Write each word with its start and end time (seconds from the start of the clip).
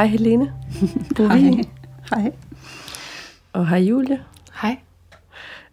Hej 0.00 0.06
Helene. 0.06 0.52
Hej. 1.18 1.64
Hej. 2.10 2.32
Og 3.52 3.68
hej 3.68 3.78
Julie. 3.78 4.24
Hej. 4.62 4.78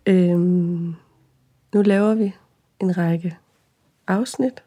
Øhm, 0.06 0.96
nu 1.74 1.82
laver 1.82 2.14
vi 2.14 2.36
en 2.80 2.98
række 2.98 3.38
afsnit, 4.08 4.64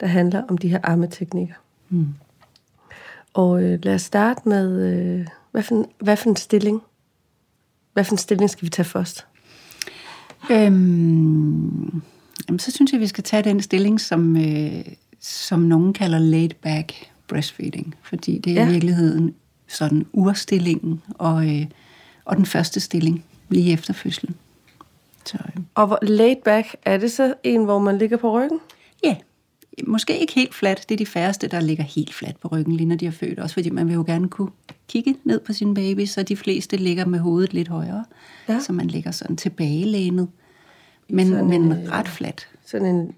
der 0.00 0.06
handler 0.06 0.42
om 0.48 0.58
de 0.58 0.68
her 0.68 0.78
armeteknikker. 0.82 1.54
Mm. 1.88 2.14
Og 3.34 3.62
øh, 3.62 3.78
lad 3.82 3.94
os 3.94 4.02
starte 4.02 4.48
med, 4.48 4.82
øh, 4.92 5.26
hvad, 5.50 5.62
for 5.62 5.74
en, 5.74 5.86
hvad 5.98 6.16
for 6.16 6.30
en 6.30 6.36
stilling? 6.36 6.82
Hvad 7.92 8.04
for 8.04 8.12
en 8.12 8.18
stilling 8.18 8.50
skal 8.50 8.64
vi 8.64 8.70
tage 8.70 8.86
først? 8.86 9.26
Øhm, 10.50 12.02
jamen, 12.48 12.58
så 12.58 12.70
synes 12.70 12.92
jeg, 12.92 13.00
vi 13.00 13.06
skal 13.06 13.24
tage 13.24 13.42
den 13.42 13.62
stilling, 13.62 14.00
som, 14.00 14.36
øh, 14.36 14.84
som 15.20 15.60
nogen 15.60 15.92
kalder 15.92 16.18
laid 16.18 16.50
back 16.62 16.92
breastfeeding. 17.28 17.94
Fordi 18.02 18.38
det 18.38 18.58
er 18.58 18.62
ja. 18.62 18.68
i 18.68 18.72
virkeligheden 18.72 19.34
sådan 19.68 20.06
urstillingen 20.12 21.02
og, 21.08 21.48
øh, 21.48 21.66
og 22.24 22.36
den 22.36 22.46
første 22.46 22.80
stilling 22.80 23.24
lige 23.48 23.72
efter 23.72 23.94
fødslen. 23.94 24.34
Så, 25.24 25.38
øh. 25.56 25.62
Og 25.74 25.86
hvor 25.86 25.98
laid 26.02 26.36
back, 26.44 26.76
er 26.84 26.96
det 26.96 27.12
så 27.12 27.34
en, 27.44 27.64
hvor 27.64 27.78
man 27.78 27.98
ligger 27.98 28.16
på 28.16 28.40
ryggen? 28.40 28.60
Ja, 29.04 29.16
måske 29.86 30.18
ikke 30.18 30.32
helt 30.32 30.54
fladt. 30.54 30.88
Det 30.88 30.94
er 30.94 30.98
de 30.98 31.06
færreste, 31.06 31.48
der 31.48 31.60
ligger 31.60 31.84
helt 31.84 32.14
fladt 32.14 32.40
på 32.40 32.48
ryggen, 32.48 32.76
lige 32.76 32.86
når 32.86 32.96
de 32.96 33.06
er 33.06 33.10
født. 33.10 33.38
Også 33.38 33.54
fordi 33.54 33.70
man 33.70 33.86
vil 33.86 33.94
jo 33.94 34.04
gerne 34.06 34.28
kunne 34.28 34.50
kigge 34.88 35.16
ned 35.24 35.40
på 35.40 35.52
sin 35.52 35.74
baby, 35.74 36.04
så 36.04 36.22
de 36.22 36.36
fleste 36.36 36.76
ligger 36.76 37.04
med 37.04 37.18
hovedet 37.18 37.54
lidt 37.54 37.68
højere. 37.68 38.04
Ja. 38.48 38.60
Så 38.60 38.72
man 38.72 38.88
ligger 38.88 39.10
sådan 39.10 39.36
tilbagelænet, 39.36 40.28
men, 41.08 41.28
sådan 41.28 41.46
men 41.46 41.62
en, 41.62 41.92
ret 41.92 42.08
fladt. 42.08 42.48
Sådan 42.66 42.86
en 42.86 43.14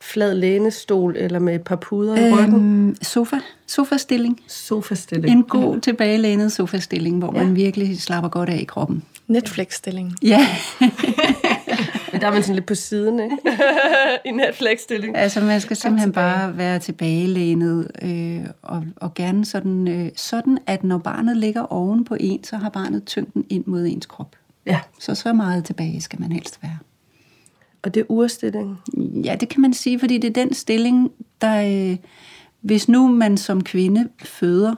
flad 0.00 0.34
lænestol, 0.34 1.16
eller 1.16 1.38
med 1.38 1.54
et 1.54 1.62
par 1.62 1.76
puder 1.76 2.16
i 2.16 2.32
ryggen? 2.32 2.54
Øhm, 2.54 2.96
sofa. 3.02 3.36
Sofastilling. 3.66 4.40
Sofastilling. 4.46 5.36
En 5.36 5.42
god 5.42 5.74
ja. 5.74 5.80
tilbagelænet 5.80 6.52
sofastilling, 6.52 7.18
hvor 7.18 7.32
ja. 7.34 7.42
man 7.42 7.56
virkelig 7.56 8.00
slapper 8.00 8.28
godt 8.30 8.48
af 8.48 8.58
i 8.60 8.64
kroppen. 8.64 9.02
Netflix-stilling. 9.26 10.16
Ja. 10.22 10.46
Men 12.12 12.20
der 12.20 12.26
er 12.26 12.32
man 12.32 12.42
sådan 12.42 12.54
lidt 12.54 12.66
på 12.66 12.74
siden, 12.74 13.20
ikke? 13.20 13.36
I 14.28 14.30
Netflix-stilling. 14.30 15.16
Altså, 15.16 15.40
man 15.40 15.60
skal 15.60 15.76
simpelthen 15.76 16.12
bare 16.12 16.56
være 16.56 16.78
tilbagelænet, 16.78 17.90
øh, 18.02 18.44
og, 18.62 18.84
og 18.96 19.14
gerne 19.14 19.44
sådan, 19.44 19.88
øh, 19.88 20.10
sådan, 20.16 20.58
at 20.66 20.84
når 20.84 20.98
barnet 20.98 21.36
ligger 21.36 21.62
oven 21.62 22.04
på 22.04 22.16
en, 22.20 22.44
så 22.44 22.56
har 22.56 22.68
barnet 22.68 23.04
tyngden 23.04 23.44
ind 23.48 23.64
mod 23.66 23.86
ens 23.86 24.06
krop. 24.06 24.36
Ja. 24.66 24.80
Så 25.00 25.14
så 25.14 25.32
meget 25.32 25.64
tilbage 25.64 26.00
skal 26.00 26.20
man 26.20 26.32
helst 26.32 26.58
være. 26.62 26.78
Og 27.82 27.94
det 27.94 28.00
er 28.00 28.04
urstilling? 28.08 28.78
Ja, 29.24 29.36
det 29.40 29.48
kan 29.48 29.60
man 29.60 29.72
sige, 29.72 29.98
fordi 29.98 30.18
det 30.18 30.28
er 30.28 30.44
den 30.44 30.54
stilling, 30.54 31.10
der... 31.40 31.90
Øh, 31.90 31.96
hvis 32.60 32.88
nu 32.88 33.08
man 33.08 33.36
som 33.36 33.64
kvinde 33.64 34.08
føder, 34.24 34.74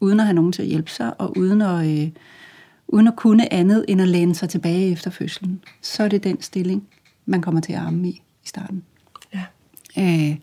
uden 0.00 0.20
at 0.20 0.26
have 0.26 0.34
nogen 0.34 0.52
til 0.52 0.62
at 0.62 0.68
hjælpe 0.68 0.90
sig, 0.90 1.20
og 1.20 1.38
uden 1.38 1.62
at, 1.62 1.86
øh, 1.86 2.08
uden 2.88 3.08
at 3.08 3.16
kunne 3.16 3.52
andet 3.52 3.84
end 3.88 4.00
at 4.02 4.08
læne 4.08 4.34
sig 4.34 4.48
tilbage 4.48 4.90
efter 4.90 5.10
fødslen, 5.10 5.60
så 5.82 6.02
er 6.02 6.08
det 6.08 6.24
den 6.24 6.42
stilling, 6.42 6.88
man 7.26 7.42
kommer 7.42 7.60
til 7.60 7.72
at 7.72 7.78
amme 7.78 8.08
i 8.08 8.22
i 8.44 8.48
starten. 8.48 8.82
Ja. 9.34 9.44
Øh, 9.98 10.36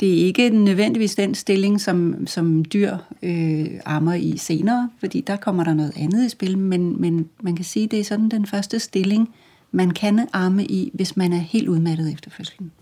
det 0.00 0.20
er 0.20 0.26
ikke 0.26 0.50
nødvendigvis 0.50 1.14
den 1.14 1.34
stilling, 1.34 1.80
som, 1.80 2.26
som 2.26 2.64
dyr 2.64 2.96
øh, 3.22 3.66
ammer 3.84 4.14
i 4.14 4.36
senere, 4.36 4.90
fordi 5.00 5.20
der 5.20 5.36
kommer 5.36 5.64
der 5.64 5.74
noget 5.74 5.92
andet 5.96 6.26
i 6.26 6.28
spil, 6.28 6.58
men, 6.58 7.00
men 7.00 7.28
man 7.40 7.56
kan 7.56 7.64
sige, 7.64 7.84
at 7.84 7.90
det 7.90 8.00
er 8.00 8.04
sådan 8.04 8.28
den 8.28 8.46
første 8.46 8.78
stilling, 8.78 9.34
man 9.70 9.90
kan 9.90 10.28
amme 10.32 10.64
i, 10.64 10.90
hvis 10.94 11.16
man 11.16 11.32
er 11.32 11.38
helt 11.38 11.68
udmattet 11.68 12.12
efter 12.12 12.30
fødslen. 12.30 12.72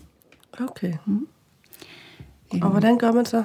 Okay. 0.60 0.93
Mm. 1.06 1.26
Og 2.62 2.71
hvordan 2.71 2.99
gør 2.99 3.12
man 3.12 3.26
så? 3.26 3.44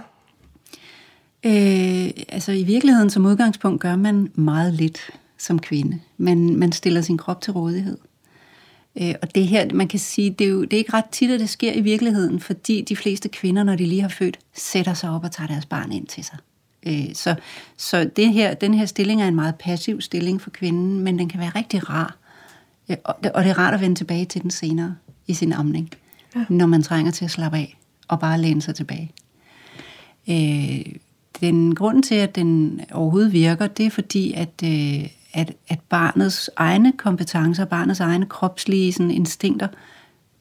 Øh, 1.46 2.12
altså 2.30 2.52
i 2.52 2.64
virkeligheden 2.64 3.10
som 3.10 3.26
udgangspunkt 3.26 3.82
gør 3.82 3.96
man 3.96 4.32
meget 4.36 4.74
lidt 4.74 5.12
som 5.38 5.60
kvinde. 5.60 6.00
Man, 6.18 6.56
man 6.56 6.72
stiller 6.72 7.02
sin 7.02 7.18
krop 7.18 7.42
til 7.42 7.54
rådighed. 7.54 7.98
Øh, 9.02 9.14
og 9.22 9.36
det 9.36 9.48
her, 9.48 9.74
man 9.74 9.88
kan 9.88 10.00
sige, 10.00 10.30
det 10.30 10.48
er, 10.48 10.52
jo, 10.52 10.62
det 10.62 10.74
er 10.74 10.78
ikke 10.78 10.94
ret 10.94 11.10
tit, 11.12 11.32
at 11.32 11.40
det 11.40 11.50
sker 11.50 11.74
i 11.74 11.82
virkeligheden, 11.82 12.40
fordi 12.40 12.82
de 12.82 12.96
fleste 12.96 13.30
kvinder, 13.30 13.64
når 13.64 13.76
de 13.76 13.86
lige 13.86 14.02
har 14.02 14.10
født, 14.10 14.40
sætter 14.54 14.94
sig 14.94 15.10
op 15.10 15.24
og 15.24 15.32
tager 15.32 15.48
deres 15.48 15.66
barn 15.66 15.92
ind 15.92 16.08
til 16.08 16.24
sig. 16.24 16.38
Øh, 16.88 17.14
så 17.14 17.36
så 17.78 18.10
det 18.16 18.34
her, 18.34 18.54
den 18.54 18.74
her 18.74 18.86
stilling 18.86 19.22
er 19.22 19.28
en 19.28 19.36
meget 19.36 19.56
passiv 19.56 20.02
stilling 20.02 20.42
for 20.42 20.50
kvinden, 20.50 21.00
men 21.00 21.20
den 21.20 21.30
kan 21.30 21.40
være 21.40 21.52
rigtig 21.56 21.90
rar. 21.90 22.18
Øh, 22.90 22.98
og, 23.04 23.16
og 23.34 23.44
det 23.44 23.50
er 23.50 23.60
rart 23.60 23.74
at 23.74 23.82
vende 23.82 23.96
tilbage 23.96 24.26
til 24.26 24.42
den 24.42 24.52
senere 24.52 24.96
i 25.28 25.34
sin 25.34 25.54
amning, 25.54 25.90
ja. 26.36 26.46
når 26.50 26.66
man 26.66 26.84
trænger 26.84 27.12
til 27.12 27.26
at 27.26 27.32
slappe 27.32 27.58
af 27.58 27.78
og 28.08 28.20
bare 28.20 28.42
læne 28.42 28.62
sig 28.62 28.76
tilbage. 28.76 29.12
Øh, 30.30 30.86
den 31.42 31.76
grund 31.76 32.04
til, 32.04 32.16
at 32.16 32.36
den 32.36 32.82
overhovedet 32.92 33.34
virker, 33.34 33.68
det 33.68 33.86
er 33.86 33.90
fordi, 33.90 34.34
at, 34.34 34.64
øh, 34.64 35.10
at, 35.34 35.54
at 35.68 35.80
barnets 35.90 36.50
egne 36.56 36.94
kompetencer, 36.98 37.66
barnets 37.66 38.00
egne 38.00 38.26
kropslige 38.26 38.94
sådan, 38.94 39.12
instinkter, 39.12 39.68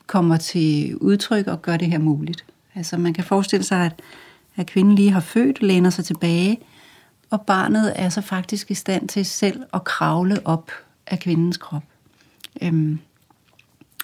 kommer 0.06 0.36
til 0.36 0.96
udtryk 0.96 1.46
og 1.46 1.62
gør 1.62 1.76
det 1.76 1.90
her 1.90 1.98
muligt. 1.98 2.44
Altså 2.74 2.98
man 2.98 3.14
kan 3.14 3.24
forestille 3.24 3.64
sig, 3.64 3.86
at, 3.86 4.02
at 4.56 4.66
kvinden 4.66 4.94
lige 4.94 5.10
har 5.10 5.20
født, 5.20 5.62
læner 5.62 5.90
sig 5.90 6.04
tilbage, 6.04 6.58
og 7.30 7.40
barnet 7.40 7.92
er 7.96 8.08
så 8.08 8.20
faktisk 8.20 8.70
i 8.70 8.74
stand 8.74 9.08
til 9.08 9.24
selv 9.24 9.62
at 9.74 9.84
kravle 9.84 10.46
op 10.46 10.70
af 11.06 11.18
kvindens 11.18 11.56
krop. 11.56 11.82
Øhm, 12.62 12.98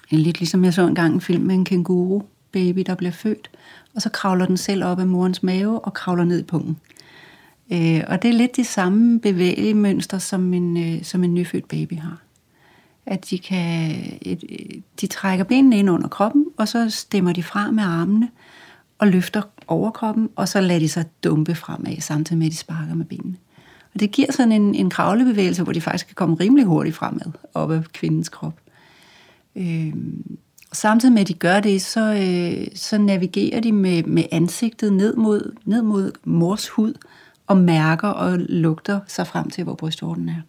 lidt 0.09 0.39
ligesom 0.39 0.63
jeg 0.63 0.73
så 0.73 0.87
engang 0.87 1.13
en 1.13 1.21
film 1.21 1.43
med 1.43 1.55
en 1.55 1.65
kænguru 1.65 2.21
baby, 2.51 2.83
der 2.85 2.95
bliver 2.95 3.11
født, 3.11 3.49
og 3.95 4.01
så 4.01 4.09
kravler 4.09 4.45
den 4.45 4.57
selv 4.57 4.83
op 4.83 4.99
af 4.99 5.07
morens 5.07 5.43
mave 5.43 5.79
og 5.79 5.93
kravler 5.93 6.23
ned 6.23 6.39
i 6.39 6.43
pungen. 6.43 6.77
Øh, 7.71 8.03
og 8.07 8.21
det 8.21 8.29
er 8.29 8.33
lidt 8.33 8.55
de 8.55 8.63
samme 8.63 9.19
bevægemønster, 9.19 10.17
som 10.17 10.53
en, 10.53 10.77
øh, 10.77 11.03
som 11.03 11.23
en 11.23 11.33
nyfødt 11.33 11.67
baby 11.67 11.93
har. 11.99 12.21
At 13.05 13.29
de, 13.29 13.39
kan, 13.39 13.95
et, 14.21 14.43
de 15.01 15.07
trækker 15.07 15.45
benene 15.45 15.79
ind 15.79 15.89
under 15.89 16.07
kroppen, 16.07 16.45
og 16.57 16.67
så 16.67 16.89
stemmer 16.89 17.33
de 17.33 17.43
fra 17.43 17.71
med 17.71 17.83
armene 17.83 18.29
og 18.97 19.07
løfter 19.07 19.41
overkroppen, 19.67 20.29
og 20.35 20.47
så 20.47 20.61
lader 20.61 20.79
de 20.79 20.89
sig 20.89 21.05
dumpe 21.23 21.55
fremad, 21.55 22.01
samtidig 22.01 22.37
med, 22.37 22.45
at 22.45 22.51
de 22.51 22.57
sparker 22.57 22.93
med 22.93 23.05
benene. 23.05 23.35
Og 23.93 23.99
det 23.99 24.11
giver 24.11 24.31
sådan 24.31 24.51
en, 24.51 24.75
en 24.75 24.89
kravlebevægelse, 24.89 25.63
hvor 25.63 25.73
de 25.73 25.81
faktisk 25.81 26.07
kan 26.07 26.15
komme 26.15 26.35
rimelig 26.35 26.65
hurtigt 26.65 26.95
fremad 26.95 27.31
op 27.53 27.71
af 27.71 27.83
kvindens 27.93 28.29
krop. 28.29 28.53
Øh, 29.55 29.93
samtidig 30.73 31.13
med, 31.13 31.21
at 31.21 31.27
de 31.27 31.33
gør 31.33 31.59
det, 31.59 31.81
så, 31.81 32.13
øh, 32.13 32.67
så 32.75 32.97
navigerer 32.97 33.59
de 33.59 33.71
med, 33.71 34.03
med 34.03 34.23
ansigtet 34.31 34.93
ned 34.93 35.15
mod, 35.15 35.55
ned 35.65 35.81
mod 35.81 36.11
mors 36.23 36.69
hud, 36.69 36.93
og 37.47 37.57
mærker 37.57 38.07
og 38.07 38.39
lugter 38.39 38.99
sig 39.07 39.27
frem 39.27 39.49
til, 39.49 39.63
hvor 39.63 39.75
brystvorten 39.75 40.29
er. 40.29 40.41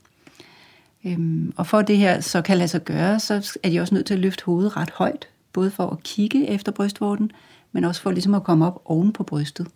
Øhm, 1.05 1.53
og 1.57 1.67
for 1.67 1.78
at 1.78 1.89
det 1.89 1.97
her 1.97 2.21
så 2.21 2.43
kan 2.43 2.57
lade 2.57 2.69
sig 2.69 2.84
gøre, 2.84 3.21
så 3.21 3.59
er 3.62 3.71
de 3.71 3.81
også 3.81 3.95
nødt 3.95 4.07
til 4.07 4.15
at 4.15 4.21
løfte 4.21 4.45
hovedet 4.45 4.77
ret 4.77 4.91
højt, 4.91 5.28
både 5.53 5.71
for 5.71 5.87
at 5.87 6.03
kigge 6.03 6.49
efter 6.49 6.72
brystvorten, 6.72 7.31
men 7.72 7.84
også 7.84 8.03
for 8.03 8.11
ligesom 8.11 8.34
at 8.34 8.45
komme 8.45 8.67
op 8.67 8.83
oven 8.84 9.12
på 9.12 9.22
brystet. 9.22 9.67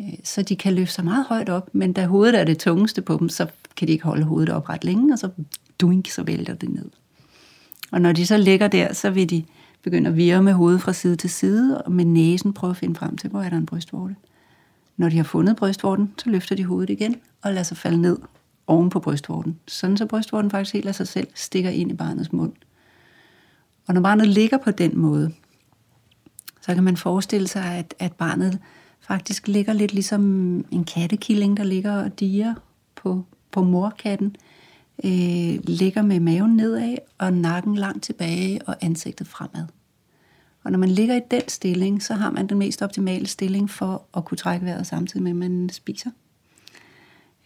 Øh, 0.00 0.14
så 0.24 0.42
de 0.42 0.56
kan 0.56 0.74
løfte 0.74 0.94
sig 0.94 1.04
meget 1.04 1.26
højt 1.28 1.48
op, 1.48 1.68
men 1.72 1.92
da 1.92 2.06
hovedet 2.06 2.40
er 2.40 2.44
det 2.44 2.58
tungeste 2.58 3.02
på 3.02 3.16
dem, 3.20 3.28
så 3.28 3.46
kan 3.76 3.88
de 3.88 3.92
ikke 3.92 4.04
holde 4.04 4.24
hovedet 4.24 4.54
op 4.54 4.68
ret 4.68 4.84
længe, 4.84 5.12
og 5.12 5.18
så 5.18 5.30
duink, 5.80 6.10
så 6.10 6.22
vælter 6.22 6.54
det 6.54 6.68
ned. 6.68 6.90
Og 7.90 8.00
når 8.00 8.12
de 8.12 8.26
så 8.26 8.36
ligger 8.36 8.68
der, 8.68 8.92
så 8.92 9.10
vil 9.10 9.30
de 9.30 9.44
begynde 9.82 10.10
at 10.10 10.16
virre 10.16 10.42
med 10.42 10.52
hovedet 10.52 10.82
fra 10.82 10.92
side 10.92 11.16
til 11.16 11.30
side, 11.30 11.82
og 11.82 11.92
med 11.92 12.04
næsen 12.04 12.52
prøve 12.52 12.70
at 12.70 12.76
finde 12.76 12.94
frem 12.94 13.16
til, 13.16 13.30
hvor 13.30 13.42
er 13.42 13.50
der 13.50 13.56
en 13.56 13.66
brystvorte. 13.66 14.16
Når 14.96 15.08
de 15.08 15.16
har 15.16 15.24
fundet 15.24 15.56
brystvorten, 15.56 16.12
så 16.18 16.30
løfter 16.30 16.56
de 16.56 16.64
hovedet 16.64 16.90
igen 16.90 17.16
og 17.42 17.52
lader 17.52 17.62
sig 17.62 17.76
falde 17.76 18.00
ned 18.00 18.18
oven 18.66 18.90
på 18.90 19.00
brystvorten. 19.00 19.58
Sådan 19.66 19.96
så 19.96 20.06
brystvorten 20.06 20.50
faktisk 20.50 20.74
helt 20.74 20.86
af 20.86 20.94
sig 20.94 21.08
selv 21.08 21.28
stikker 21.34 21.70
ind 21.70 21.90
i 21.90 21.94
barnets 21.94 22.32
mund. 22.32 22.52
Og 23.86 23.94
når 23.94 24.00
barnet 24.00 24.28
ligger 24.28 24.58
på 24.58 24.70
den 24.70 24.98
måde, 24.98 25.32
så 26.60 26.74
kan 26.74 26.84
man 26.84 26.96
forestille 26.96 27.48
sig, 27.48 27.64
at, 27.64 27.94
at 27.98 28.12
barnet 28.12 28.58
faktisk 29.00 29.48
ligger 29.48 29.72
lidt 29.72 29.92
ligesom 29.92 30.22
en 30.70 30.84
kattekilling, 30.84 31.56
der 31.56 31.64
ligger 31.64 31.92
og 31.92 32.20
diger 32.20 32.54
på, 32.94 33.24
på 33.50 33.62
morkatten. 33.62 34.36
Øh, 35.04 35.58
ligger 35.64 36.02
med 36.02 36.20
maven 36.20 36.56
nedad 36.56 36.96
og 37.18 37.32
nakken 37.32 37.74
langt 37.74 38.04
tilbage 38.04 38.60
og 38.66 38.76
ansigtet 38.80 39.26
fremad. 39.26 39.66
Og 40.64 40.72
når 40.72 40.78
man 40.78 40.88
ligger 40.88 41.16
i 41.16 41.20
den 41.30 41.48
stilling, 41.48 42.02
så 42.02 42.14
har 42.14 42.30
man 42.30 42.46
den 42.46 42.58
mest 42.58 42.82
optimale 42.82 43.26
stilling 43.26 43.70
for 43.70 44.02
at 44.16 44.24
kunne 44.24 44.38
trække 44.38 44.66
vejret 44.66 44.86
samtidig 44.86 45.22
med, 45.22 45.30
at 45.30 45.36
man 45.36 45.68
spiser. 45.72 46.10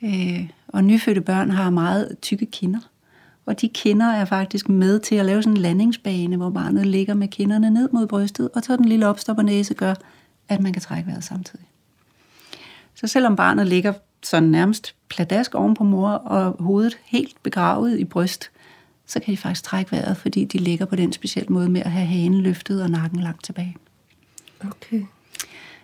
Øh, 0.02 0.50
og 0.68 0.84
nyfødte 0.84 1.20
børn 1.20 1.50
har 1.50 1.70
meget 1.70 2.16
tykke 2.22 2.46
kinder. 2.46 2.80
Og 3.46 3.60
de 3.60 3.68
kinder 3.68 4.06
er 4.06 4.24
faktisk 4.24 4.68
med 4.68 5.00
til 5.00 5.14
at 5.14 5.26
lave 5.26 5.42
sådan 5.42 5.56
en 5.56 5.62
landingsbane, 5.62 6.36
hvor 6.36 6.50
barnet 6.50 6.86
ligger 6.86 7.14
med 7.14 7.28
kinderne 7.28 7.70
ned 7.70 7.88
mod 7.92 8.06
brystet, 8.06 8.50
og 8.54 8.62
så 8.62 8.76
den 8.76 8.84
lille 8.84 9.06
opstopper 9.06 9.42
næse 9.42 9.74
gør, 9.74 9.94
at 10.54 10.60
man 10.60 10.72
kan 10.72 10.82
trække 10.82 11.06
vejret 11.06 11.24
samtidig. 11.24 11.66
Så 12.94 13.06
selvom 13.06 13.36
barnet 13.36 13.66
ligger 13.66 13.92
sådan 14.22 14.48
nærmest 14.48 14.94
pladask 15.08 15.54
oven 15.54 15.74
på 15.74 15.84
mor, 15.84 16.10
og 16.10 16.56
hovedet 16.58 16.98
helt 17.04 17.42
begravet 17.42 17.98
i 17.98 18.04
bryst, 18.04 18.50
så 19.06 19.20
kan 19.20 19.32
de 19.32 19.36
faktisk 19.36 19.64
trække 19.64 19.92
vejret, 19.92 20.16
fordi 20.16 20.44
de 20.44 20.58
ligger 20.58 20.84
på 20.84 20.96
den 20.96 21.12
specielle 21.12 21.52
måde 21.52 21.68
med 21.68 21.80
at 21.80 21.90
have 21.90 22.06
hagen 22.06 22.40
løftet 22.40 22.82
og 22.82 22.90
nakken 22.90 23.20
langt 23.20 23.44
tilbage. 23.44 23.76
Okay. 24.60 25.02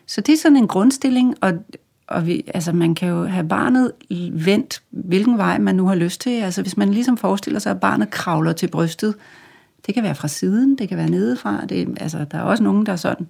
Så 0.06 0.20
det 0.20 0.32
er 0.32 0.36
sådan 0.36 0.56
en 0.56 0.68
grundstilling, 0.68 1.34
og, 1.40 1.52
og 2.06 2.26
vi, 2.26 2.44
altså 2.54 2.72
man 2.72 2.94
kan 2.94 3.08
jo 3.08 3.24
have 3.24 3.48
barnet 3.48 3.92
vendt, 4.32 4.82
hvilken 4.90 5.38
vej 5.38 5.58
man 5.58 5.74
nu 5.74 5.86
har 5.86 5.94
lyst 5.94 6.20
til. 6.20 6.30
Altså 6.30 6.62
hvis 6.62 6.76
man 6.76 6.90
ligesom 6.90 7.16
forestiller 7.16 7.60
sig, 7.60 7.70
at 7.70 7.80
barnet 7.80 8.10
kravler 8.10 8.52
til 8.52 8.68
brystet, 8.68 9.14
det 9.86 9.94
kan 9.94 10.02
være 10.02 10.14
fra 10.14 10.28
siden, 10.28 10.78
det 10.78 10.88
kan 10.88 10.98
være 10.98 11.10
nedefra. 11.10 11.66
Det, 11.66 11.98
altså, 12.00 12.26
der 12.30 12.38
er 12.38 12.42
også 12.42 12.62
nogen, 12.62 12.86
der 12.86 12.96
sådan 12.96 13.26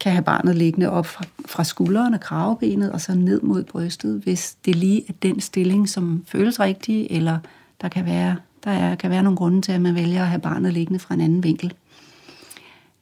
kan 0.00 0.12
have 0.12 0.24
barnet 0.24 0.56
liggende 0.56 0.90
op 0.90 1.06
fra, 1.06 1.24
fra 1.46 1.64
skulderen 1.64 2.14
og 2.14 2.20
kravebenet, 2.20 2.92
og 2.92 3.00
så 3.00 3.14
ned 3.14 3.40
mod 3.40 3.64
brystet, 3.64 4.20
hvis 4.22 4.56
det 4.64 4.76
lige 4.76 5.04
er 5.08 5.12
den 5.22 5.40
stilling, 5.40 5.88
som 5.88 6.24
føles 6.28 6.60
rigtig, 6.60 7.06
eller 7.10 7.38
der 7.80 7.88
kan 7.88 8.06
være, 8.06 8.36
der 8.64 8.70
er, 8.70 8.94
kan 8.94 9.10
være 9.10 9.22
nogle 9.22 9.36
grunde 9.36 9.62
til, 9.62 9.72
at 9.72 9.80
man 9.80 9.94
vælger 9.94 10.22
at 10.22 10.28
have 10.28 10.40
barnet 10.40 10.72
liggende 10.72 10.98
fra 10.98 11.14
en 11.14 11.20
anden 11.20 11.42
vinkel. 11.42 11.74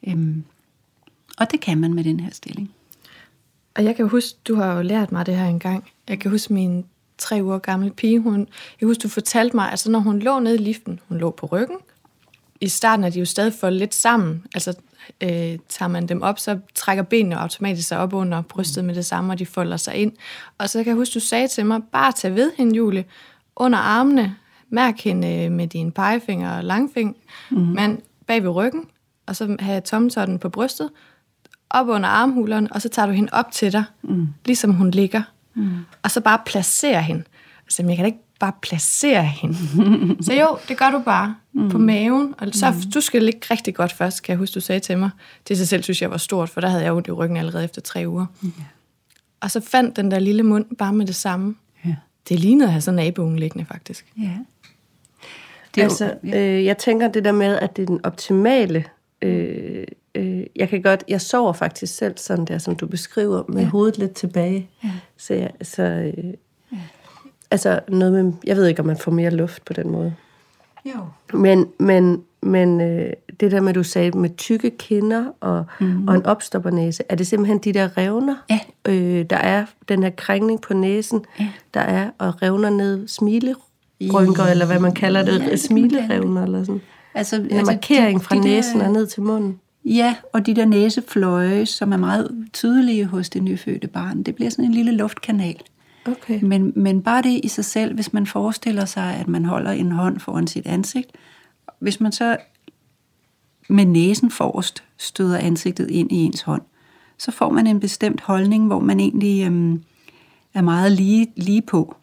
Øhm, 0.09 0.45
og 1.39 1.51
det 1.51 1.61
kan 1.61 1.79
man 1.79 1.95
med 1.95 2.05
den 2.05 2.21
her 2.21 2.31
stilling. 2.33 2.71
Og 3.75 3.85
jeg 3.85 3.97
kan 3.97 4.09
huske, 4.09 4.39
du 4.49 4.55
har 4.55 4.75
jo 4.75 4.83
lært 4.83 5.13
mig 5.13 5.27
det 5.27 5.37
her 5.37 5.47
engang. 5.47 5.85
Jeg 6.09 6.19
kan 6.19 6.31
huske 6.31 6.53
min 6.53 6.85
tre 7.19 7.43
uger 7.43 7.59
gamle 7.59 7.91
pige, 7.91 8.21
hun, 8.21 8.49
jeg 8.81 8.87
husker, 8.87 9.03
du 9.03 9.09
fortalte 9.09 9.57
mig, 9.57 9.71
altså 9.71 9.91
når 9.91 9.99
hun 9.99 10.19
lå 10.19 10.39
nede 10.39 10.55
i 10.55 10.59
liften, 10.59 11.01
hun 11.09 11.19
lå 11.19 11.31
på 11.31 11.47
ryggen, 11.47 11.77
i 12.61 12.69
starten 12.69 13.05
er 13.05 13.11
de 13.11 13.19
jo 13.19 13.25
stadig 13.25 13.53
foldet 13.53 13.79
lidt 13.79 13.95
sammen. 13.95 14.45
Altså 14.55 14.75
øh, 15.21 15.59
tager 15.69 15.89
man 15.89 16.07
dem 16.07 16.23
op, 16.23 16.39
så 16.39 16.59
trækker 16.75 17.03
benene 17.03 17.41
automatisk 17.41 17.89
sig 17.89 17.99
op 17.99 18.13
under 18.13 18.43
brystet 18.43 18.85
med 18.85 18.95
det 18.95 19.05
samme, 19.05 19.33
og 19.33 19.39
de 19.39 19.47
folder 19.47 19.77
sig 19.77 19.95
ind. 19.95 20.13
Og 20.59 20.71
så 20.71 20.79
kan 20.79 20.87
jeg 20.87 20.97
huske, 20.97 21.15
du 21.15 21.21
sagde 21.21 21.49
til 21.49 21.67
mig, 21.67 21.81
bare 21.93 22.13
tag 22.13 22.35
ved 22.35 22.53
hende, 22.57 22.77
Julie, 22.77 23.05
under 23.57 23.79
armene, 23.79 24.37
mærk 24.71 25.01
hende 25.01 25.51
med 25.51 25.67
dine 25.67 25.93
pegefinger 25.93 26.57
og 26.57 26.65
langfing, 26.65 27.17
mm-hmm. 27.51 27.75
men 27.75 28.01
bag 28.27 28.43
ved 28.43 28.51
ryggen, 28.51 28.85
og 29.27 29.37
så 29.37 29.57
have 29.61 29.81
tomtotten 29.81 30.39
på 30.39 30.49
brystet, 30.49 30.91
op 31.71 31.89
under 31.89 32.09
armhuleren, 32.09 32.73
og 32.73 32.83
så 32.83 32.89
tager 32.89 33.07
du 33.07 33.13
hende 33.13 33.33
op 33.33 33.53
til 33.53 33.73
dig, 33.73 33.85
mm. 34.03 34.29
ligesom 34.45 34.73
hun 34.73 34.91
ligger. 34.91 35.23
Mm. 35.55 35.71
Og 36.03 36.11
så 36.11 36.21
bare 36.21 36.39
placerer 36.47 37.01
hende. 37.01 37.25
Altså, 37.65 37.83
jeg 37.83 37.97
kan 37.97 38.05
da 38.05 38.07
ikke 38.07 38.26
bare 38.41 38.53
placere 38.63 39.25
hende. 39.25 39.57
så 40.25 40.35
jo, 40.35 40.59
det 40.69 40.79
gør 40.79 40.91
du 40.91 40.99
bare 40.99 41.35
mm. 41.53 41.71
på 41.71 41.79
maven. 41.79 42.35
Og 42.39 42.49
så 42.53 42.71
mm. 42.71 42.91
du 42.91 43.01
skal 43.01 43.23
ligge 43.23 43.41
rigtig 43.51 43.75
godt 43.75 43.93
først, 43.93 44.23
kan 44.23 44.33
jeg 44.33 44.39
huske, 44.39 44.55
du 44.55 44.61
sagde 44.61 44.81
til 44.81 44.99
mig. 44.99 45.11
Det 45.49 45.57
sig 45.57 45.69
selv 45.69 45.83
synes 45.83 46.03
jeg 46.03 46.11
var 46.11 46.17
stort, 46.17 46.49
for 46.49 46.61
der 46.61 46.69
havde 46.69 46.85
jeg 46.85 46.93
ondt 46.93 47.09
i 47.09 47.11
ryggen 47.11 47.37
allerede 47.37 47.65
efter 47.65 47.81
tre 47.81 48.05
uger. 48.07 48.27
Mm. 48.41 48.53
Og 49.41 49.51
så 49.51 49.61
fandt 49.61 49.97
den 49.97 50.11
der 50.11 50.19
lille 50.19 50.43
mund 50.43 50.77
bare 50.79 50.93
med 50.93 51.07
det 51.07 51.15
samme. 51.15 51.55
Ja. 51.85 51.95
Det 52.29 52.41
lignede 52.41 52.67
at 52.67 52.73
have 52.73 52.81
sådan 52.81 52.99
en 52.99 53.05
naboen 53.05 53.39
liggende, 53.39 53.67
faktisk. 53.67 54.07
Ja. 54.19 54.31
Det 55.75 55.83
altså, 55.83 56.15
øh, 56.25 56.65
jeg 56.65 56.79
tænker 56.79 57.09
det 57.09 57.25
der 57.25 57.33
med, 57.33 57.57
at 57.57 57.77
det 57.77 57.83
er 57.83 57.87
den 57.87 58.01
optimale 58.05 58.85
øh, 59.23 59.85
øh, 60.15 60.47
jeg 60.57 60.69
kan 60.69 60.83
godt, 60.83 61.05
jeg 61.09 61.21
sover 61.21 61.53
faktisk 61.53 61.97
selv 61.97 62.19
sådan 62.19 62.45
der, 62.45 62.59
som 62.59 62.77
du 62.77 62.87
beskriver, 62.87 63.43
med 63.49 63.63
ja. 63.63 63.69
hovedet 63.69 63.99
lidt 63.99 64.13
tilbage. 64.13 64.69
Ja. 64.85 64.91
Så, 65.17 65.35
jeg, 65.35 65.51
så 65.63 65.83
øh. 65.83 66.35
Altså 67.51 67.81
noget 67.89 68.13
med, 68.13 68.33
jeg 68.45 68.57
ved 68.57 68.67
ikke, 68.67 68.81
om 68.81 68.87
man 68.87 68.97
får 68.97 69.13
mere 69.13 69.31
luft 69.31 69.65
på 69.65 69.73
den 69.73 69.91
måde. 69.91 70.15
Jo. 70.87 71.01
Men, 71.39 71.67
men, 71.79 72.23
men 72.43 72.81
øh, 72.81 73.13
det 73.41 73.51
der 73.51 73.61
med, 73.61 73.75
du 73.75 73.83
sagde, 73.83 74.19
med 74.19 74.31
tykke 74.37 74.71
kinder 74.71 75.25
og, 75.41 75.65
mm-hmm. 75.81 76.09
og 76.09 76.15
en 76.15 76.27
opstoppernæse, 76.27 77.03
er 77.09 77.17
det 77.17 77.27
simpelthen 77.27 77.59
de 77.59 77.73
der 77.73 77.99
revner? 77.99 78.37
Ja. 78.51 78.61
Øh, 78.89 79.25
der 79.31 79.37
er 79.37 79.65
den 79.89 80.03
her 80.03 80.11
krængning 80.11 80.61
på 80.61 80.75
næsen, 80.75 81.25
ja. 81.41 81.49
der 81.75 81.81
er, 81.81 82.11
og 82.19 82.43
revner 82.43 82.71
ned 82.71 83.09
smilerynker, 83.09 84.45
ja. 84.45 84.51
eller 84.51 84.67
hvad 84.67 84.79
man 84.79 84.95
kalder 84.95 85.25
det, 85.25 85.41
ja, 85.41 85.57
smilerevner, 85.57 86.43
eller 86.43 86.65
sådan. 86.65 86.81
Altså, 87.15 87.37
en 87.37 87.53
altså 87.53 87.73
markering 87.73 88.21
de, 88.21 88.25
fra 88.25 88.35
de 88.37 88.41
næsen 88.41 88.81
der, 88.81 88.87
og 88.87 88.93
ned 88.93 89.07
til 89.07 89.23
munden. 89.23 89.61
Ja, 89.85 90.15
og 90.33 90.47
de 90.47 90.55
der 90.55 90.65
næsefløje, 90.65 91.67
som 91.67 91.93
er 91.93 91.97
meget 91.97 92.31
tydelige 92.53 93.05
hos 93.05 93.31
det 93.31 93.43
nyfødte 93.43 93.89
barn, 93.89 94.23
det 94.23 94.35
bliver 94.35 94.51
sådan 94.51 94.65
en 94.65 94.73
lille 94.73 94.93
luftkanal. 94.93 95.63
Okay. 96.09 96.41
Men, 96.43 96.73
men 96.77 97.03
bare 97.03 97.23
det 97.23 97.41
i 97.45 97.49
sig 97.49 97.65
selv, 97.65 97.95
hvis 97.95 98.13
man 98.13 98.27
forestiller 98.27 98.85
sig, 98.85 99.15
at 99.15 99.29
man 99.29 99.45
holder 99.45 99.71
en 99.71 99.93
hånd 99.93 100.21
foran 100.21 100.47
sit 100.47 100.67
ansigt, 100.67 101.11
hvis 101.79 102.01
man 102.01 102.13
så 102.13 102.37
med 103.69 103.85
næsen 103.85 104.31
forrest 104.31 104.85
støder 104.97 105.39
ansigtet 105.39 105.91
ind 105.91 106.13
i 106.13 106.17
ens 106.17 106.43
hånd, 106.43 106.63
så 107.19 107.31
får 107.31 107.51
man 107.51 107.67
en 107.67 107.81
bestemt 107.81 108.21
holdning, 108.21 108.67
hvor 108.67 108.81
man 108.81 109.01
egentlig 109.01 109.47
øhm, 109.47 109.83
er 110.55 110.63
meget 110.63 110.93
lige, 110.93 111.33
lige 111.37 111.63
på. 111.63 111.97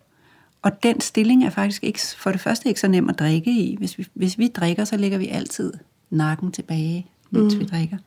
Og 0.61 0.83
den 0.83 1.01
stilling 1.01 1.45
er 1.45 1.49
faktisk 1.49 1.83
ikke, 1.83 1.99
for 2.17 2.31
det 2.31 2.41
første 2.41 2.69
ikke 2.69 2.79
så 2.79 2.87
nem 2.87 3.09
at 3.09 3.19
drikke 3.19 3.51
i. 3.51 3.75
Hvis 3.75 3.97
vi, 3.97 4.07
hvis 4.13 4.37
vi 4.37 4.47
drikker, 4.47 4.85
så 4.85 4.97
lægger 4.97 5.17
vi 5.17 5.27
altid 5.27 5.73
nakken 6.09 6.51
tilbage, 6.51 7.07
mens 7.29 7.53
mm. 7.53 7.59
vi 7.59 7.65
drikker. 7.65 7.97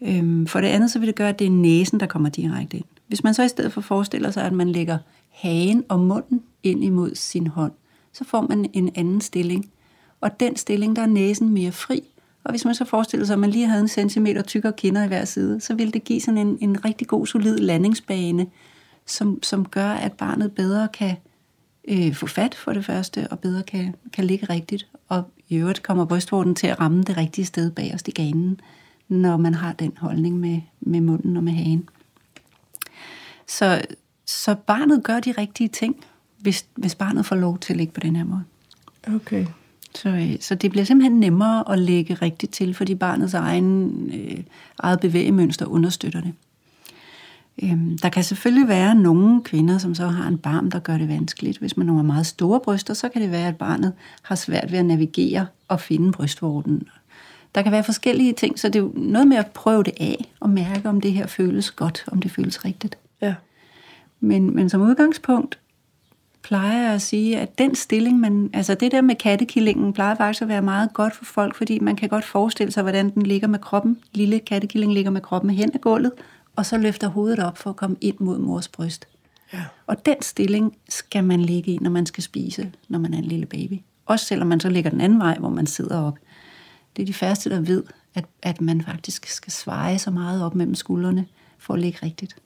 Øhm, 0.00 0.46
for 0.46 0.60
det 0.60 0.68
andet, 0.68 0.90
så 0.90 0.98
vil 0.98 1.06
det 1.06 1.14
gøre, 1.14 1.28
at 1.28 1.38
det 1.38 1.46
er 1.46 1.50
næsen, 1.50 2.00
der 2.00 2.06
kommer 2.06 2.28
direkte 2.28 2.76
ind. 2.76 2.84
Hvis 3.06 3.24
man 3.24 3.34
så 3.34 3.42
i 3.42 3.48
stedet 3.48 3.72
for 3.72 3.80
forestiller 3.80 4.30
sig, 4.30 4.44
at 4.44 4.52
man 4.52 4.68
lægger 4.68 4.98
hagen 5.30 5.84
og 5.88 6.00
munden 6.00 6.42
ind 6.62 6.84
imod 6.84 7.14
sin 7.14 7.46
hånd, 7.46 7.72
så 8.12 8.24
får 8.24 8.40
man 8.40 8.70
en 8.72 8.90
anden 8.94 9.20
stilling. 9.20 9.70
Og 10.20 10.40
den 10.40 10.56
stilling, 10.56 10.96
der 10.96 11.02
er 11.02 11.06
næsen 11.06 11.48
mere 11.48 11.72
fri. 11.72 12.02
Og 12.44 12.50
hvis 12.50 12.64
man 12.64 12.74
så 12.74 12.84
forestiller 12.84 13.26
sig, 13.26 13.34
at 13.34 13.40
man 13.40 13.50
lige 13.50 13.66
havde 13.66 13.80
en 13.80 13.88
centimeter 13.88 14.42
tykkere 14.42 14.72
kinder 14.72 15.04
i 15.04 15.08
hver 15.08 15.24
side, 15.24 15.60
så 15.60 15.74
vil 15.74 15.94
det 15.94 16.04
give 16.04 16.20
sådan 16.20 16.38
en, 16.38 16.58
en 16.60 16.84
rigtig 16.84 17.06
god, 17.06 17.26
solid 17.26 17.58
landingsbane, 17.58 18.46
som, 19.06 19.42
som 19.42 19.66
gør, 19.66 19.88
at 19.88 20.12
barnet 20.12 20.52
bedre 20.52 20.88
kan 20.88 21.16
øh, 21.88 22.14
få 22.14 22.26
fat 22.26 22.54
for 22.54 22.72
det 22.72 22.84
første, 22.84 23.28
og 23.30 23.38
bedre 23.38 23.62
kan, 23.62 23.94
kan 24.12 24.24
ligge 24.24 24.46
rigtigt. 24.46 24.86
Og 25.08 25.22
i 25.48 25.56
øvrigt 25.56 25.82
kommer 25.82 26.04
brystvorten 26.04 26.54
til 26.54 26.66
at 26.66 26.80
ramme 26.80 27.02
det 27.02 27.16
rigtige 27.16 27.44
sted 27.44 27.70
bagerst 27.70 28.08
i 28.08 28.10
ganen, 28.10 28.60
når 29.08 29.36
man 29.36 29.54
har 29.54 29.72
den 29.72 29.92
holdning 29.96 30.40
med, 30.40 30.60
med 30.80 31.00
munden 31.00 31.36
og 31.36 31.44
med 31.44 31.52
hagen. 31.52 31.88
Så, 33.46 33.82
så 34.26 34.54
barnet 34.54 35.04
gør 35.04 35.20
de 35.20 35.32
rigtige 35.32 35.68
ting, 35.68 35.96
hvis, 36.38 36.66
hvis 36.74 36.94
barnet 36.94 37.26
får 37.26 37.36
lov 37.36 37.58
til 37.58 37.72
at 37.72 37.76
ligge 37.76 37.92
på 37.92 38.00
den 38.00 38.16
her 38.16 38.24
måde. 38.24 38.44
Okay. 39.14 39.46
Så, 39.94 40.08
øh, 40.08 40.36
så 40.40 40.54
det 40.54 40.70
bliver 40.70 40.84
simpelthen 40.84 41.20
nemmere 41.20 41.72
at 41.72 41.78
lægge 41.78 42.14
rigtigt 42.14 42.52
til, 42.52 42.74
fordi 42.74 42.94
barnets 42.94 43.34
egen, 43.34 43.90
øh, 44.14 44.44
eget 44.78 45.00
bevægemønster 45.00 45.66
understøtter 45.66 46.20
det. 46.20 46.32
Øhm, 47.62 47.98
der 47.98 48.08
kan 48.08 48.24
selvfølgelig 48.24 48.68
være 48.68 48.94
nogle 48.94 49.42
kvinder, 49.42 49.78
som 49.78 49.94
så 49.94 50.06
har 50.06 50.28
en 50.28 50.38
barm, 50.38 50.70
der 50.70 50.78
gør 50.78 50.98
det 50.98 51.08
vanskeligt. 51.08 51.58
Hvis 51.58 51.76
man 51.76 51.88
har 51.88 52.02
meget 52.02 52.26
store 52.26 52.60
bryster, 52.60 52.94
så 52.94 53.08
kan 53.08 53.22
det 53.22 53.30
være, 53.30 53.48
at 53.48 53.56
barnet 53.56 53.92
har 54.22 54.34
svært 54.34 54.72
ved 54.72 54.78
at 54.78 54.84
navigere 54.84 55.46
og 55.68 55.80
finde 55.80 56.12
brystvorten. 56.12 56.82
Der 57.54 57.62
kan 57.62 57.72
være 57.72 57.84
forskellige 57.84 58.32
ting, 58.32 58.58
så 58.58 58.68
det 58.68 58.76
er 58.76 58.82
jo 58.82 58.92
noget 58.94 59.26
med 59.26 59.36
at 59.36 59.46
prøve 59.46 59.82
det 59.82 59.94
af 60.00 60.32
og 60.40 60.50
mærke, 60.50 60.88
om 60.88 61.00
det 61.00 61.12
her 61.12 61.26
føles 61.26 61.70
godt, 61.70 62.04
om 62.06 62.22
det 62.22 62.30
føles 62.30 62.64
rigtigt. 62.64 62.98
Ja. 63.20 63.34
Men, 64.20 64.54
men 64.54 64.68
som 64.68 64.82
udgangspunkt 64.82 65.58
plejer 66.42 66.82
jeg 66.82 66.92
at 66.92 67.02
sige, 67.02 67.38
at 67.38 67.58
den 67.58 67.74
stilling, 67.74 68.20
man, 68.20 68.50
altså 68.52 68.74
det 68.74 68.92
der 68.92 69.00
med 69.00 69.14
kattekillingen, 69.14 69.92
plejer 69.92 70.14
faktisk 70.14 70.42
at 70.42 70.48
være 70.48 70.62
meget 70.62 70.92
godt 70.92 71.16
for 71.16 71.24
folk, 71.24 71.54
fordi 71.54 71.78
man 71.78 71.96
kan 71.96 72.08
godt 72.08 72.24
forestille 72.24 72.72
sig, 72.72 72.82
hvordan 72.82 73.10
den 73.10 73.22
ligger 73.22 73.48
med 73.48 73.58
kroppen. 73.58 73.98
Lille 74.12 74.38
kattekilling 74.38 74.92
ligger 74.92 75.10
med 75.10 75.20
kroppen 75.20 75.50
hen 75.50 75.70
ad 75.74 75.78
gulvet, 75.78 76.12
og 76.56 76.66
så 76.66 76.78
løfter 76.78 77.08
hovedet 77.08 77.38
op 77.38 77.58
for 77.58 77.70
at 77.70 77.76
komme 77.76 77.96
ind 78.00 78.16
mod 78.18 78.38
mors 78.38 78.68
bryst. 78.68 79.08
Ja. 79.52 79.64
Og 79.86 80.06
den 80.06 80.16
stilling 80.22 80.76
skal 80.88 81.24
man 81.24 81.40
ligge 81.40 81.72
i, 81.72 81.78
når 81.80 81.90
man 81.90 82.06
skal 82.06 82.22
spise, 82.22 82.72
når 82.88 82.98
man 82.98 83.14
er 83.14 83.18
en 83.18 83.24
lille 83.24 83.46
baby. 83.46 83.74
Også 84.06 84.26
selvom 84.26 84.48
man 84.48 84.60
så 84.60 84.68
ligger 84.68 84.90
den 84.90 85.00
anden 85.00 85.18
vej, 85.18 85.38
hvor 85.38 85.50
man 85.50 85.66
sidder 85.66 86.00
op. 86.00 86.18
Det 86.96 87.02
er 87.02 87.06
de 87.06 87.14
første, 87.14 87.50
der 87.50 87.60
ved, 87.60 87.82
at, 88.14 88.24
at 88.42 88.60
man 88.60 88.82
faktisk 88.82 89.26
skal 89.26 89.52
sveje 89.52 89.98
så 89.98 90.10
meget 90.10 90.44
op 90.44 90.54
mellem 90.54 90.74
skuldrene, 90.74 91.26
for 91.58 91.74
at 91.74 91.80
ligge 91.80 91.98
rigtigt. 92.02 92.36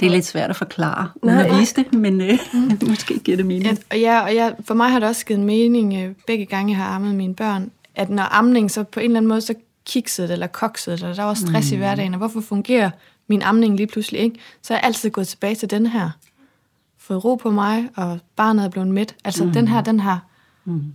Det 0.00 0.06
er 0.06 0.10
lidt 0.10 0.24
svært 0.24 0.50
at 0.50 0.56
forklare, 0.56 1.10
uden 1.22 1.38
at 1.38 1.60
vise 1.60 1.74
det, 1.74 1.94
men 1.94 2.20
øh, 2.20 2.38
mm. 2.52 2.78
måske 2.88 3.18
giver 3.18 3.36
det 3.36 3.46
mening. 3.46 3.64
Ja, 3.64 3.76
og, 3.90 4.00
ja, 4.00 4.20
og 4.20 4.34
ja, 4.34 4.52
for 4.64 4.74
mig 4.74 4.90
har 4.90 4.98
det 4.98 5.08
også 5.08 5.26
givet 5.26 5.40
mening, 5.40 5.94
øh, 5.94 6.14
begge 6.26 6.46
gange 6.46 6.70
jeg 6.70 6.84
har 6.84 6.94
ammet 6.94 7.14
mine 7.14 7.34
børn, 7.34 7.70
at 7.94 8.10
når 8.10 8.22
amning, 8.34 8.70
så 8.70 8.82
på 8.82 9.00
en 9.00 9.04
eller 9.04 9.16
anden 9.16 9.28
måde, 9.28 9.40
så 9.40 9.54
kikset 9.86 10.30
eller 10.30 10.46
kokset, 10.46 10.94
eller 10.94 11.14
der 11.14 11.22
var 11.22 11.34
stress 11.34 11.70
mm. 11.70 11.74
i 11.74 11.78
hverdagen, 11.78 12.14
og 12.14 12.18
hvorfor 12.18 12.40
fungerer 12.40 12.90
min 13.26 13.42
amning 13.42 13.76
lige 13.76 13.86
pludselig 13.86 14.20
ikke? 14.20 14.38
Så 14.62 14.74
er 14.74 14.78
jeg 14.78 14.84
altid 14.84 15.10
gået 15.10 15.28
tilbage 15.28 15.54
til 15.54 15.70
den 15.70 15.86
her. 15.86 16.10
Fået 16.98 17.24
ro 17.24 17.34
på 17.34 17.50
mig, 17.50 17.88
og 17.96 18.18
barnet 18.36 18.64
er 18.64 18.68
blevet 18.68 18.88
midt. 18.88 19.14
Altså 19.24 19.44
mm. 19.44 19.52
den 19.52 19.68
her, 19.68 19.80
den 19.80 20.00
her, 20.00 20.18
mm. 20.64 20.94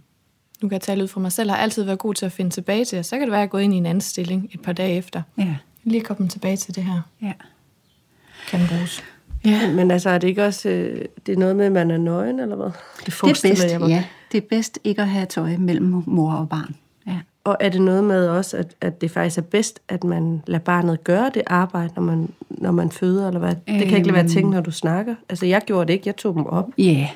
Nu 0.62 0.68
kan 0.70 0.74
jeg 0.74 0.82
tale 0.82 1.04
ud 1.04 1.08
fra 1.08 1.20
mig 1.22 1.32
selv, 1.32 1.50
har 1.50 1.58
altid 1.58 1.84
været 1.84 2.00
god 2.00 2.14
til 2.14 2.26
at 2.26 2.32
finde 2.32 2.52
tilbage 2.52 2.86
til. 2.86 3.04
Så 3.04 3.16
kan 3.16 3.22
det 3.22 3.32
være, 3.32 3.38
at 3.38 3.42
jeg 3.42 3.48
er 3.48 3.52
gået 3.52 3.62
ind 3.62 3.74
i 3.74 3.78
en 3.78 3.86
anden 3.86 4.02
stilling 4.02 4.50
et 4.54 4.62
par 4.62 4.74
dage 4.74 4.98
efter. 4.98 5.22
Ja. 5.38 5.56
Lige 5.84 6.02
komme 6.02 6.30
tilbage 6.30 6.58
til 6.58 6.76
det 6.76 6.84
her. 6.84 7.02
Ja. 7.22 7.34
Kan 8.50 8.60
bruges. 8.70 9.04
Ja. 9.46 9.72
Men 9.72 9.92
altså, 9.92 10.10
er 10.10 10.18
det 10.18 10.28
ikke 10.28 10.46
også 10.46 10.70
øh, 10.70 11.06
det 11.26 11.34
er 11.34 11.38
noget 11.38 11.56
med, 11.56 11.66
at 11.66 11.72
man 11.72 11.92
er 11.92 11.98
nøgen, 11.98 12.40
eller 12.40 12.56
hvad? 12.56 12.66
Det, 12.66 13.06
det 13.06 13.14
er 13.24 13.50
bedst, 13.50 13.64
jeg 13.72 13.82
ja. 13.82 14.04
Det 14.32 14.38
er 14.38 14.48
bedst 14.50 14.80
ikke 14.84 15.02
at 15.02 15.08
have 15.08 15.26
tøj 15.26 15.58
mellem 15.58 16.04
mor 16.06 16.34
og 16.34 16.50
barn. 16.50 16.76
Og 17.44 17.58
er 17.60 17.70
det 17.70 17.82
noget 17.82 18.04
med 18.04 18.28
også, 18.28 18.58
at, 18.58 18.76
at 18.82 19.02
det 19.02 19.12
faktisk 19.12 19.38
er 19.38 19.42
bedst, 19.42 19.80
at 19.88 20.04
man 20.04 20.44
lader 20.48 20.64
barnet 20.64 21.04
gøre 21.04 21.32
det 21.34 21.42
arbejde, 21.48 21.94
når 21.96 22.04
man, 22.04 22.30
når 22.50 22.72
man 22.72 22.92
føder, 22.92 23.28
eller 23.28 23.40
hvad? 23.40 23.56
Det 23.68 23.88
kan 23.88 23.98
ikke 23.98 24.08
lade 24.08 24.14
være 24.14 24.28
ting, 24.28 24.50
når 24.50 24.62
du 24.62 24.72
snakker. 24.72 25.16
Altså, 25.30 25.46
jeg 25.46 25.62
gjorde 25.66 25.88
det 25.88 25.94
ikke, 25.94 26.08
jeg 26.08 26.16
tog 26.16 26.36
dem 26.36 26.46
op. 26.46 26.70
Ja, 26.78 26.84
yeah. 26.84 27.08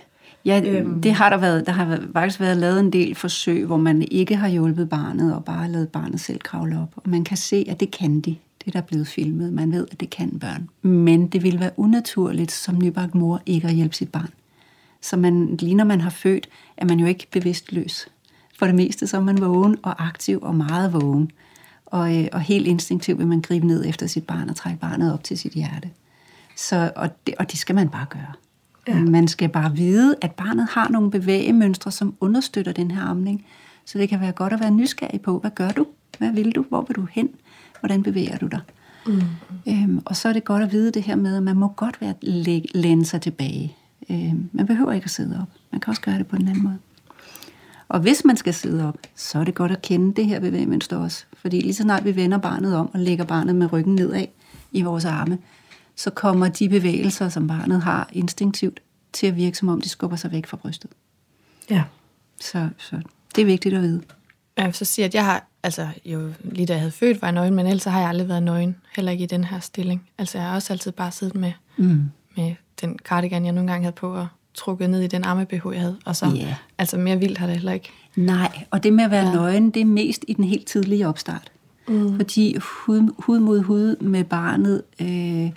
Ja, 0.46 0.62
øhm. 0.66 1.02
det 1.02 1.14
har 1.14 1.30
der 1.30 1.38
været. 1.38 1.66
Der 1.66 1.72
har 1.72 2.00
faktisk 2.14 2.40
været 2.40 2.58
lavet 2.58 2.80
en 2.80 2.94
del 2.94 3.16
forsøg, 3.16 3.66
hvor 3.66 3.78
man 3.78 4.02
ikke 4.12 4.36
har 4.36 4.48
hjulpet 4.48 4.90
barnet, 4.90 5.36
og 5.36 5.46
bare 5.46 5.72
lavet 5.72 5.90
barnet 5.90 6.20
selv 6.20 6.40
kravle 6.40 6.80
op. 6.80 6.94
Og 6.96 7.10
man 7.10 7.24
kan 7.24 7.38
se, 7.38 7.66
at 7.70 7.80
det 7.80 7.92
kan 7.92 8.20
de. 8.22 8.36
Det 8.66 8.74
der 8.74 8.80
er 8.80 8.84
blevet 8.84 9.08
filmet. 9.08 9.54
Man 9.54 9.72
ved, 9.72 9.88
at 9.92 10.00
det 10.00 10.10
kan 10.10 10.40
børn. 10.40 10.70
Men 10.82 11.28
det 11.28 11.44
vil 11.44 11.60
være 11.60 11.72
unaturligt 11.78 12.52
som 12.52 12.78
nybagt 12.78 13.16
mor 13.16 13.42
ikke 13.46 13.68
at 13.68 13.74
hjælpe 13.74 13.96
sit 13.96 14.12
barn. 14.12 14.30
Så 15.02 15.18
man, 15.18 15.58
lige 15.60 15.75
når 15.75 15.84
man 15.84 16.02
har 16.02 16.10
født, 16.10 16.50
er 16.78 16.86
man 16.86 17.00
jo 17.00 17.06
ikke 17.06 17.28
bevidstløs. 17.32 18.08
For 18.60 18.66
det 18.66 18.75
meste 18.75 19.08
så 19.08 19.18
er 19.18 19.22
man 19.22 19.42
vågen 19.42 19.78
og 19.84 20.08
aktiv 20.08 20.40
og 20.42 20.56
meget 20.56 20.94
vågen. 20.94 21.32
Og, 21.86 22.18
øh, 22.18 22.28
og 22.34 22.42
helt 22.42 22.68
instinktivt 22.68 23.20
vil 23.20 23.28
man 23.28 23.42
gribe 23.42 23.68
ned 23.68 23.86
efter 23.86 24.08
sit 24.08 24.24
barn 24.24 24.50
og 24.50 24.56
trække 24.56 24.80
barnet 24.80 25.14
op 25.14 25.24
til 25.24 25.38
sit 25.38 25.52
hjerte. 25.52 25.90
Så, 26.56 26.92
og, 26.96 27.10
det, 27.28 27.36
og 27.40 27.52
det 27.52 27.60
skal 27.60 27.75
man 27.75 27.90
bare 27.90 28.06
gøre. 28.10 28.34
Ja. 28.88 29.00
Man 29.00 29.27
skal 29.27 29.50
bare 29.50 29.75
vide, 29.75 30.15
at 30.22 30.32
barnet 30.32 30.68
har 30.72 30.89
nogle 30.89 31.12
bevægemønstre, 31.12 31.92
som 31.92 32.15
understøtter 32.20 32.72
den 32.72 32.92
her 32.92 33.01
amning. 33.01 33.46
Så 33.86 33.98
det 33.98 34.10
kan 34.10 34.22
være 34.22 34.32
godt 34.32 34.54
at 34.54 34.60
være 34.60 34.72
nysgerrig 34.72 35.22
på, 35.22 35.39
hvad 35.39 35.51
gør 35.51 35.70
du? 35.70 35.86
Hvad 36.18 36.32
vil 36.32 36.51
du? 36.51 36.65
Hvor 36.70 36.82
vil 36.88 36.96
du 36.96 37.08
hen? 37.12 37.30
Hvordan 37.80 38.04
bevæger 38.04 38.38
du 38.38 38.48
dig? 38.48 38.62
Mm. 39.08 39.22
Øhm, 39.68 40.01
og 40.06 40.15
så 40.15 40.30
er 40.30 40.34
det 40.34 40.44
godt 40.44 40.63
at 40.63 40.72
vide 40.72 40.92
det 40.92 41.04
her 41.04 41.15
med, 41.15 41.38
at 41.38 41.44
man 41.44 41.56
må 41.56 41.68
godt 41.68 42.01
være 42.01 42.13
læne 42.74 43.06
sig 43.06 43.22
tilbage. 43.22 43.75
Øhm, 44.10 44.50
man 44.51 44.65
behøver 44.65 44.92
ikke 44.92 45.06
at 45.06 45.12
sidde 45.12 45.39
op. 45.42 45.48
Man 45.72 45.82
kan 45.82 45.92
også 45.92 46.01
gøre 46.01 46.18
det 46.18 46.27
på 46.27 46.38
den 46.38 46.48
anden 46.48 46.63
måde. 46.63 46.77
Og 47.88 48.00
hvis 48.00 48.25
man 48.25 48.38
skal 48.38 48.54
sidde 48.54 48.88
op, 48.88 48.98
så 49.15 49.39
er 49.39 49.44
det 49.44 49.56
godt 49.56 49.72
at 49.72 49.82
kende 49.82 50.13
det 50.13 50.25
her 50.25 50.39
bevægemønster 50.39 50.98
også. 50.98 51.25
Fordi 51.38 51.60
lige 51.60 51.74
så 51.74 51.84
snart 51.84 52.06
vi 52.06 52.15
vender 52.15 52.38
barnet 52.38 52.75
om 52.75 52.89
og 52.94 53.00
lægger 53.00 53.25
barnet 53.25 53.56
med 53.56 53.74
ryggen 53.74 53.96
nedad 53.96 54.25
i 54.72 54.82
vores 54.82 55.06
arme, 55.06 55.38
så 55.96 56.10
kommer 56.10 56.48
de 56.48 56.70
bevægelser, 56.70 57.30
som 57.30 57.48
barnet 57.48 57.82
har 57.82 58.10
instinktivt, 58.14 58.80
til 59.14 59.28
at 59.28 59.36
virke, 59.36 59.58
som 59.58 59.70
om 59.70 59.82
de 59.82 59.90
skubber 59.90 60.18
sig 60.18 60.32
væk 60.32 60.46
fra 60.46 60.58
brystet. 60.58 60.92
Ja. 61.70 61.84
Så, 62.42 62.70
så 62.78 63.02
det 63.36 63.42
er 63.42 63.46
vigtigt 63.46 63.75
at 63.75 63.82
vide. 63.82 64.02
Jeg 64.58 64.66
vil 64.66 64.74
så 64.74 64.86
sige, 64.86 65.06
at 65.06 65.16
jeg 65.16 65.25
har, 65.25 65.48
altså 65.64 65.88
jo 66.06 66.34
lige 66.44 66.66
da 66.66 66.74
jeg 66.74 66.80
havde 66.80 66.92
født, 66.92 67.22
var 67.22 67.28
jeg 67.28 67.34
nøgen, 67.34 67.56
men 67.56 67.66
ellers 67.66 67.84
har 67.84 68.00
jeg 68.00 68.10
aldrig 68.10 68.30
været 68.30 68.44
nøgen, 68.44 68.75
heller 68.96 69.12
ikke 69.12 69.24
i 69.24 69.28
den 69.28 69.44
her 69.44 69.60
stilling. 69.60 70.10
Altså 70.18 70.38
jeg 70.38 70.48
har 70.48 70.56
også 70.56 70.74
altid 70.74 70.92
bare 70.92 71.12
siddet 71.12 71.36
med, 71.36 71.52
mm. 71.78 72.04
med 72.38 72.56
den 72.82 73.00
cardigan, 73.04 73.46
jeg 73.46 73.54
nogle 73.54 73.72
gange 73.72 73.84
havde 73.84 73.96
på, 73.96 74.14
og 74.14 74.28
trukket 74.54 74.90
ned 74.90 75.02
i 75.02 75.08
den 75.08 75.24
arme 75.24 75.46
BH, 75.46 75.66
jeg 75.74 75.82
havde. 75.82 75.98
Og 76.06 76.16
så, 76.16 76.25
yeah. 76.25 76.54
altså 76.78 76.98
mere 76.98 77.20
vildt 77.20 77.38
har 77.38 77.48
det 77.48 77.56
heller 77.56 77.72
ikke. 77.72 77.90
Nej, 78.16 78.64
og 78.72 78.84
det 78.84 78.94
med 78.94 79.04
at 79.04 79.12
være 79.12 79.25
ja. 79.25 79.34
nøgen, 79.34 79.72
det 79.72 79.82
er 79.82 79.86
mest 79.86 80.25
i 80.28 80.34
den 80.34 80.46
helt 80.46 80.68
tidlige 80.68 81.08
opstart. 81.08 81.52
Mm. 81.88 82.16
Fordi 82.16 82.58
hud, 82.58 83.14
hud 83.18 83.40
mod 83.40 83.62
hud 83.62 83.96
med 83.96 84.24
barnet 84.24 84.82
øh, 85.02 85.52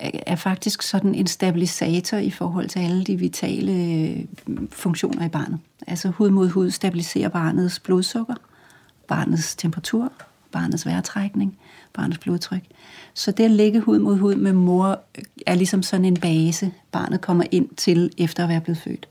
er 0.00 0.36
faktisk 0.36 0.82
sådan 0.82 1.14
en 1.14 1.26
stabilisator 1.26 2.16
i 2.16 2.30
forhold 2.30 2.68
til 2.68 2.78
alle 2.78 3.04
de 3.04 3.16
vitale 3.16 3.72
øh, 3.72 4.24
funktioner 4.70 5.24
i 5.24 5.28
barnet. 5.28 5.58
Altså 5.86 6.08
hud 6.08 6.30
mod 6.30 6.48
hud 6.48 6.70
stabiliserer 6.70 7.28
barnets 7.28 7.80
blodsukker, 7.80 8.34
barnets 9.08 9.56
temperatur, 9.56 10.12
barnets 10.52 10.86
vejrtrækning, 10.86 11.58
barnets 11.92 12.18
blodtryk. 12.18 12.62
Så 13.14 13.30
det 13.30 13.44
at 13.44 13.50
ligge 13.50 13.80
hud 13.80 13.98
mod 13.98 14.16
hud 14.16 14.34
med 14.34 14.52
mor 14.52 15.00
øh, 15.18 15.24
er 15.46 15.54
ligesom 15.54 15.82
sådan 15.82 16.04
en 16.04 16.16
base, 16.16 16.72
barnet 16.92 17.20
kommer 17.20 17.44
ind 17.50 17.68
til 17.76 18.10
efter 18.18 18.42
at 18.42 18.48
være 18.48 18.60
blevet 18.60 18.78
født. 18.78 19.08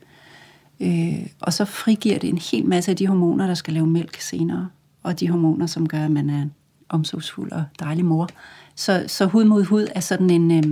Øh, 0.80 1.28
og 1.40 1.54
så 1.54 1.66
frigiver 1.66 2.20
det 2.20 2.30
en 2.30 2.38
hel 2.38 2.66
masse 2.66 2.92
af 2.92 2.98
de 2.98 3.08
hormoner, 3.08 3.48
der 3.48 3.54
skal 3.54 3.74
lave 3.74 3.88
mælk 3.88 4.22
senere, 4.22 4.70
og 5.04 5.20
de 5.20 5.30
hormoner, 5.30 5.66
som 5.66 5.88
gør, 5.88 6.06
at 6.06 6.12
man 6.12 6.30
er 6.30 6.46
omsorgsfuld 6.92 7.52
og 7.52 7.64
dejlig 7.80 8.06
mor. 8.06 8.30
Så, 8.76 9.04
så 9.08 9.26
hud 9.26 9.46
mod 9.46 9.64
hud 9.64 9.88
er 9.96 10.00
sådan 10.00 10.30
en, 10.30 10.52
øh, 10.52 10.64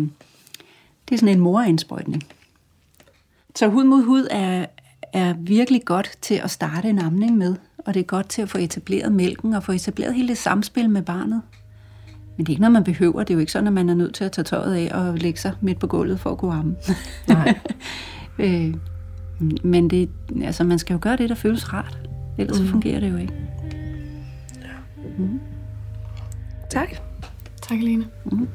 det 1.10 1.16
er 1.16 1.18
sådan 1.18 1.36
en 1.36 1.40
morindsprøjtning. 1.40 2.24
Så 3.56 3.68
hud 3.68 3.84
mod 3.84 4.04
hud 4.04 4.28
er, 4.32 4.66
er 5.14 5.34
virkelig 5.34 5.86
godt 5.86 6.12
til 6.22 6.36
at 6.36 6.52
starte 6.52 6.90
en 6.90 7.00
amning 7.00 7.38
med, 7.38 7.56
og 7.78 7.94
det 7.94 8.00
er 8.00 8.04
godt 8.04 8.30
til 8.30 8.42
at 8.42 8.50
få 8.50 8.58
etableret 8.58 9.12
mælken 9.12 9.54
og 9.54 9.64
få 9.64 9.72
etableret 9.72 10.14
hele 10.14 10.28
det 10.28 10.38
samspil 10.38 10.90
med 10.90 11.02
barnet. 11.02 11.42
Men 12.38 12.46
det 12.46 12.52
er 12.52 12.54
ikke 12.54 12.62
noget, 12.62 12.74
man 12.74 12.84
behøver. 12.84 13.24
Det 13.24 13.30
er 13.30 13.34
jo 13.34 13.40
ikke 13.40 13.52
sådan, 13.52 13.68
at 13.68 13.74
man 13.74 13.90
er 13.90 13.94
nødt 13.94 14.14
til 14.14 14.24
at 14.24 14.32
tage 14.32 14.44
tøjet 14.44 14.76
af 14.76 14.92
og 14.94 15.18
lægge 15.18 15.40
sig 15.40 15.54
midt 15.62 15.80
på 15.80 15.88
gulvet 15.88 16.20
for 16.20 16.32
at 16.32 16.38
kunne 16.38 16.54
amme. 16.54 16.76
Nej. 17.28 17.60
øh, 18.40 18.74
men 19.64 19.90
det, 19.90 20.10
altså, 20.44 20.64
man 20.64 20.80
skal 20.80 20.94
jo 20.94 21.00
gøre 21.02 21.18
det, 21.18 21.30
der 21.30 21.36
føles 21.36 21.74
rart. 21.74 22.00
Ellers 22.38 22.60
mm. 22.60 22.68
fungerer 22.68 23.00
det 23.00 23.12
jo 23.12 23.18
ikke. 23.18 23.34
Ja. 24.62 24.68
Mm. 25.18 25.40
Tak. 26.70 27.02
Tak, 27.62 27.80
Lene. 27.82 28.06
Mm-hmm. 28.26 28.48